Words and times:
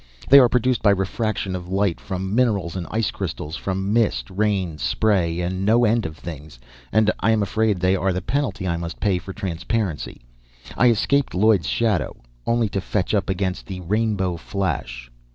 They 0.29 0.39
are 0.39 0.49
produced 0.49 0.81
by 0.81 0.89
refraction 0.89 1.55
of 1.55 1.69
light 1.69 1.99
from 1.99 2.33
mineral 2.33 2.71
and 2.75 2.87
ice 2.89 3.11
crystals, 3.11 3.55
from 3.55 3.93
mist, 3.93 4.31
rain, 4.31 4.79
spray, 4.79 5.39
and 5.41 5.63
no 5.63 5.85
end 5.85 6.07
of 6.07 6.17
things; 6.17 6.57
and 6.91 7.11
I 7.19 7.29
am 7.29 7.43
afraid 7.43 7.79
they 7.79 7.95
are 7.95 8.11
the 8.11 8.23
penalty 8.23 8.67
I 8.67 8.77
must 8.77 8.99
pay 8.99 9.19
for 9.19 9.31
transparency. 9.31 10.21
I 10.75 10.89
escaped 10.89 11.35
Lloyd's 11.35 11.67
shadow 11.69 12.15
only 12.47 12.67
to 12.69 12.81
fetch 12.81 13.13
up 13.13 13.29
against 13.29 13.67
the 13.67 13.81
rainbow 13.81 14.37
flash." 14.37 15.11